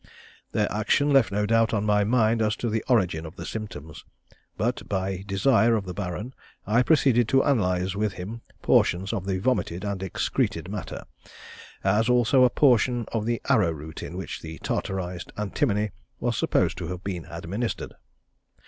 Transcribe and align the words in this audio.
Their 0.51 0.67
action 0.71 1.11
left 1.11 1.31
no 1.31 1.45
doubt 1.45 1.75
on 1.75 1.85
my 1.85 2.03
mind 2.03 2.41
as 2.41 2.55
to 2.55 2.69
the 2.69 2.83
origin 2.87 3.23
of 3.23 3.35
the 3.35 3.45
symptoms; 3.45 4.03
but 4.57 4.89
by 4.89 5.23
desire 5.27 5.75
of 5.75 5.85
the 5.85 5.93
Baron 5.93 6.33
I 6.65 6.81
proceeded 6.81 7.27
to 7.27 7.43
analyse 7.43 7.95
with 7.95 8.13
him 8.13 8.41
portions 8.63 9.13
of 9.13 9.27
the 9.27 9.37
vomited 9.37 9.83
and 9.85 10.01
excreted 10.01 10.71
matter, 10.71 11.03
as 11.83 12.09
also 12.09 12.43
a 12.43 12.49
portion 12.49 13.05
of 13.09 13.27
the 13.27 13.43
arrow 13.47 13.69
root 13.73 14.01
in 14.01 14.17
which 14.17 14.41
the 14.41 14.57
tartarised 14.63 15.31
antimony 15.37 15.91
was 16.19 16.35
supposed 16.35 16.79
to 16.79 16.87
have 16.87 17.03
been 17.03 17.27
administered. 17.29 17.93